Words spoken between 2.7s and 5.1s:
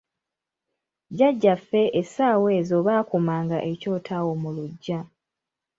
baakumanga ekyoto awo mu luggya.